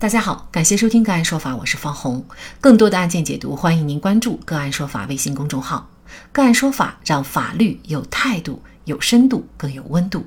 [0.00, 2.24] 大家好，感谢收听个案说法，我是方红。
[2.60, 5.90] 更多的案件解读，欢迎您关注个案说法微信公众号。
[6.30, 10.24] 个案说法让法律有态度、有深度、更有温度。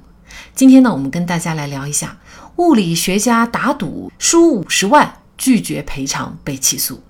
[0.53, 2.17] 今天呢，我们跟大家来聊一下
[2.57, 7.01] 物理学家打赌输五十万，拒绝赔偿被起诉。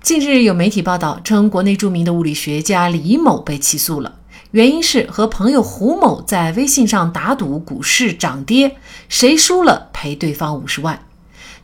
[0.00, 4.20] 近日有媒体报道称，国内著名的物理学家李某被起诉了，
[4.52, 8.76] 原因是和朋友胡某在微信上打赌股市涨跌，
[9.08, 11.04] 谁输了赔对方五十万。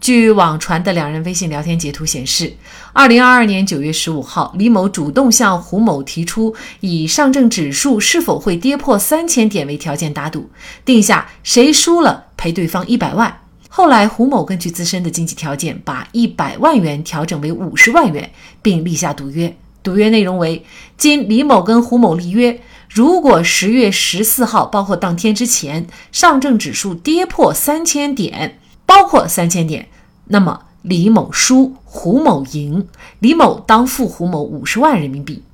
[0.00, 2.54] 据网传的两人微信聊天截图显示，
[2.95, 10.48] 二零二二年九月十五号，李某主动向胡某提出以上证指数是否会跌破三千点为条件打赌，
[10.86, 13.42] 定下谁输了赔对方一百万。
[13.68, 18.32] 后来，胡某根据自身的经济条件，把一百万元调整为五十万元，
[18.62, 19.55] 并立下赌约。
[19.82, 20.64] 赌约内容为：
[20.96, 22.58] 今李某跟胡某立约，
[22.88, 28.59] 如果十月十四号，包括当天之前，上证指数跌破三千点。
[28.90, 29.86] 包括三千点，
[30.24, 32.88] 那么李某输，胡某赢，
[33.20, 35.44] 李某当付胡某五十万人民币。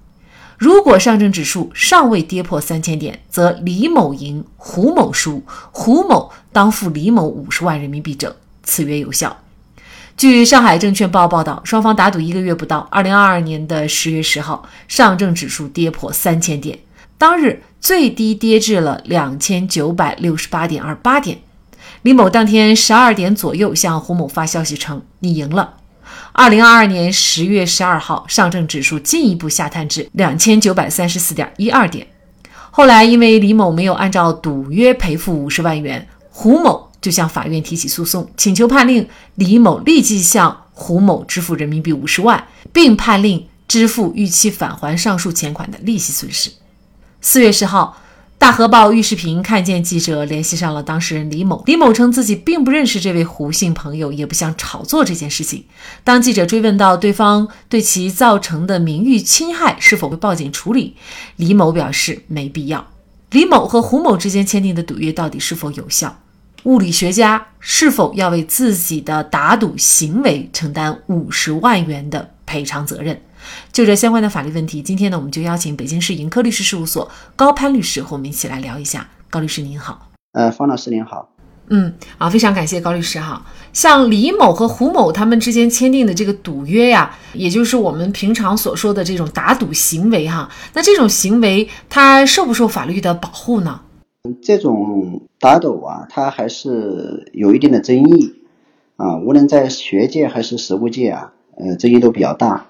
[0.56, 9.36] 如果上证指数尚未跌破三千点，则李某赢，胡某输，胡某当付李某五十万人民币整，此约有效。
[10.16, 16.78] 据上海证券报报道，双方打赌一个月不到，二零二二年的十月十号，上证指数跌破三千点，
[17.18, 21.40] 当日最低跌至了两千九百六十八点二八点。
[22.06, 25.74] 李某当天十二点左右向胡某发消息称：“你赢了。”
[26.30, 32.06] 二零二二年十月十二号，上证指数进一步下探至两千九百三十四点一二点。
[32.70, 46.52] 后来，因为李某没有按照赌约赔付五十万元，胡某就向法院提起诉讼，请求判令李某立即向胡某支付人民币五十万，并判令支付逾期返还上述钱款的利息损失。
[47.20, 48.00] 四月十号。
[48.38, 55.64] 大河报玉视频看见记者联系上了当事人李某，李某称自己并不认识这位胡姓朋友，也不想炒作这件事情。
[56.04, 60.94] 当记者追问到对方对其造成的名誉侵害是否会报警处理，
[61.36, 62.86] 李某表示没必要。
[63.30, 66.20] 李某和胡某之间签订的赌约到底是否有效？
[66.64, 73.20] 物理学家是否要为自己的打赌行为承担五十万元的赔偿责任？
[73.72, 79.08] 就这相关的法律问题，今天呢，我们就邀请北京市盈科律师事务所高攀律师和我们一起来聊一下。
[79.28, 81.28] 高律师您好，呃，方老师您好，
[81.68, 83.44] 嗯，啊，非常感谢高律师哈。
[83.72, 93.80] 像李某和胡某他们之间签订的这个赌约呀，也就是我们平常所说的这种打赌行为哈，那这种行为它受不受法律的保护呢？
[94.42, 98.34] 这种打赌啊，它还是有一定的争议
[98.96, 102.66] 啊，无论在学界还是实务界啊，呃，争议都比较大。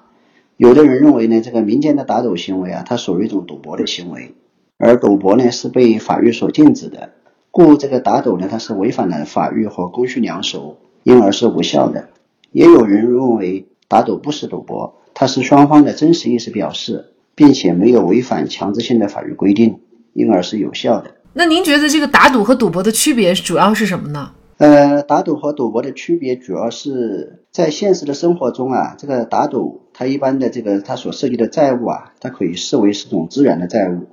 [0.57, 4.35] 有的人认为呢，这个民间的打赌行为啊，它属于一种赌博的行为，
[4.79, 7.11] 而赌博呢是被法律所禁止的，
[7.51, 12.09] 故这个打赌呢，它是违反了法律和公序良俗，因而是无效的。
[12.53, 19.81] 也有人认为打赌不是赌博，它是双方的真实意思表示，并且没有违反强制性的法律规定，
[20.15, 21.11] 因而是有效的。
[21.35, 24.33] 那您觉得这个打赌和赌博的区别主要是什么呢？
[24.59, 34.07] 呃，打赌和赌博的区别主要是在现实的生活中啊，这个打赌它一般的这个它所涉及的债务啊，它可以视为是种自然的债务，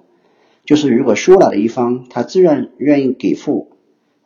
[0.66, 3.70] 就是如果输了的一方他自愿愿意给付，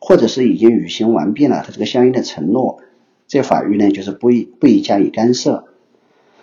[0.00, 2.80] 或者是已经履行完毕了他这个相应的承诺，
[3.28, 5.66] 这法律呢就是不不宜加以干涉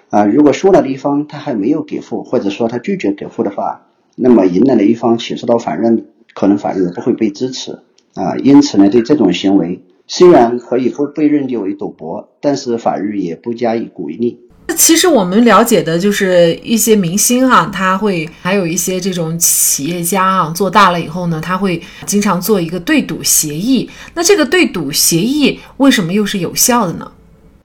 [0.09, 0.25] 啊。
[0.25, 7.79] 如果输了的一方他还没有给付，或者说他拒绝给付的话，那么赢了的一方起诉到法院，可能法律不会被支持。
[8.15, 14.39] 啊，因此呢，对这种行为虽然可以不被认定为赌博，但是法律也不加以鼓励。
[14.67, 23.87] 那其实我们了解的就是一些明星哈，他会还有一些这种企业家啊，做大了以后呢，他会经常做一个对赌协议。
[24.15, 27.11] 那这个对赌协议为什么又是有效的呢？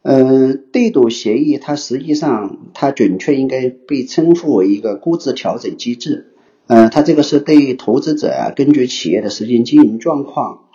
[0.03, 6.30] 呃，对赌协议它实际上它准确应该被称呼为一个估值调整机制。
[6.71, 10.67] 呃，它这个是对投资者啊，根据企业的实际经营状况，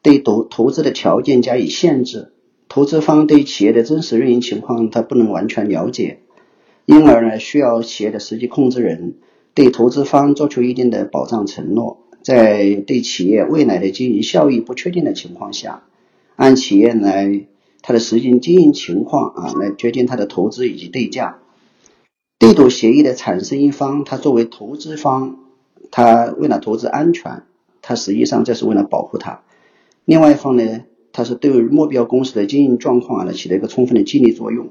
[0.00, 2.30] 对投投资的条件加以限制。
[2.68, 6.20] 投资方对企业的真实运营情况，他不能完全了解，
[6.86, 9.14] 因而呢，需要企业的实际控制人
[9.52, 15.82] 对投资方做出一定的保障承诺，在对企业未来的经营效益不确定的情况下，
[16.36, 17.46] 按企业来
[17.82, 21.38] 它的实际经营情况啊，来决定它的投资以及对价。
[22.38, 25.39] 对赌协议的产生一方，他作为投资方，
[25.90, 27.42] 他为了投资安全，
[27.82, 29.42] 他实际上这是为了保护他；
[30.04, 34.70] 另外一方呢，他是对目标公司的经营状况啊，起到一个充分的激励作用。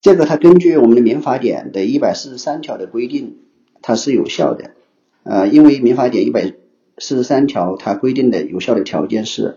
[0.00, 3.36] 这个他根据我们的民法典的一百四十三条的规定，
[3.80, 4.72] 它是有效的。
[5.22, 6.52] 呃，因为民法典一百
[6.98, 9.56] 四十三条它规定的有效的条件是，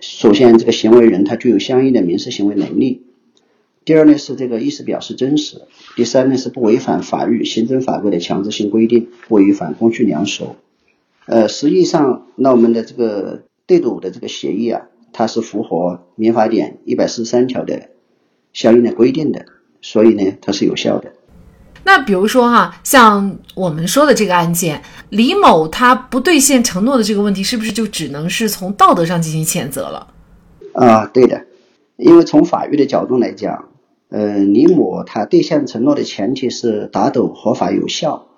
[0.00, 3.04] 首先这个行为人他具有相应的民事行为能力。
[3.84, 5.62] 第二呢是这个意思表示真实。
[5.96, 10.56] 第三呢是不违反法律、行政法规的强制性规定，不违反公序良俗。
[11.26, 14.82] 呃，实际上那我们的这个对赌的这个协议啊，
[15.12, 17.90] 它是符合民法典一百四十三条的
[18.52, 19.46] 相应的规定的，
[19.80, 21.12] 所以呢它是有效的。
[21.84, 30.08] 那比如说哈，像我们说的这个案件，李某他不兑现承诺的这个问题，是不是就只能是从道德上进行谴责了？
[30.72, 31.44] 啊，对的，
[31.96, 33.68] 因为从法律的角度来讲。
[34.14, 38.28] 呃，李某他兑现承诺的前提是打赌合法有效。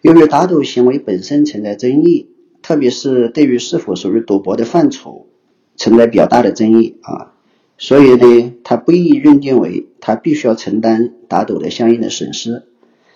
[0.00, 2.28] 由于打赌行为本身存在争议，
[2.62, 5.26] 特别是对于是否属于赌博的范畴
[5.74, 7.32] 存在比较大的争议啊，
[7.78, 12.62] 所以呢，他不宜认定为他必须要承担打赌的相应的损失。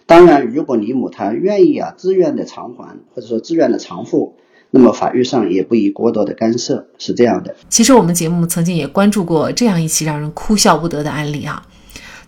[0.05, 4.35] 当然，如果李某他愿意啊，自愿的偿还或者说自愿的偿付，
[4.73, 7.55] 那么法律上也不宜过多的干涉，是这样的。
[7.69, 11.65] 其实我们节目曾经也关注过这样一起让人哭笑不得的案例啊。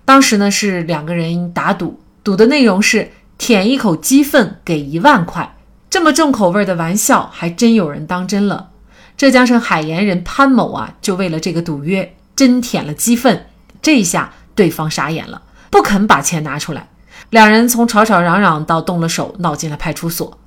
[0.05, 5.57] 当时呢是两个人打赌，赌的内容是舔一口鸡粪给一万块，
[5.89, 8.71] 这么重口味的玩笑还真有人当真了。
[9.17, 13.47] 浙江省海盐人潘某啊，就为了这个赌约真舔了鸡粪，
[13.81, 16.89] 这一下对方傻眼了，不肯把钱拿出来。
[17.31, 20.39] 两人从吵吵嚷嚷到动了手，闹进了派出所。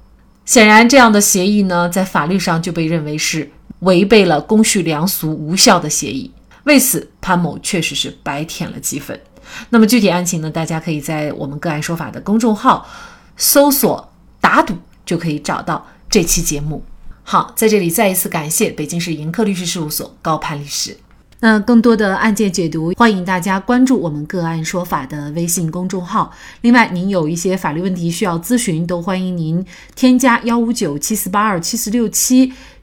[0.45, 6.31] 显然，这样的协议呢，在法律上就被认为是违背了公序良俗、无效的协议。
[6.63, 9.19] 为此，潘某确实是白舔了鸡粪。
[9.69, 10.49] 那么具体案情呢？
[10.49, 12.87] 大家可以在我们个案说法的公众号
[13.35, 14.11] 搜索
[14.41, 16.83] “打赌”，就可以找到这期节目。
[17.23, 20.97] 好，在这里再一次感谢北京市盈科律师事务所高攀律师。
[21.39, 26.33] 那更多的案件解读，欢迎大家关注我们个案说法的微信公众号。
[26.61, 32.53] 另外，您有一些法律问题需要咨询，都欢迎您添加幺五九七四八二七四六七。